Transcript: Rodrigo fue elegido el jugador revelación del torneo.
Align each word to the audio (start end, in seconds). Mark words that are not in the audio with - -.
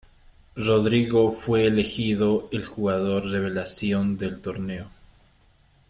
Rodrigo 0.57 1.29
fue 1.29 1.67
elegido 1.67 2.49
el 2.51 2.65
jugador 2.65 3.25
revelación 3.29 4.17
del 4.17 4.41
torneo. 4.41 4.87